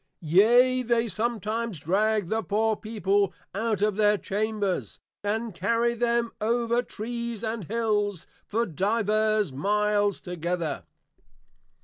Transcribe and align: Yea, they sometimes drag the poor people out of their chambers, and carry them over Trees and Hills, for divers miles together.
Yea, 0.23 0.81
they 0.81 1.07
sometimes 1.07 1.77
drag 1.77 2.27
the 2.27 2.41
poor 2.41 2.75
people 2.75 3.31
out 3.53 3.83
of 3.83 3.97
their 3.97 4.17
chambers, 4.17 4.99
and 5.23 5.53
carry 5.53 5.93
them 5.93 6.31
over 6.41 6.81
Trees 6.81 7.43
and 7.43 7.65
Hills, 7.65 8.25
for 8.47 8.65
divers 8.65 9.53
miles 9.53 10.19
together. 10.19 10.85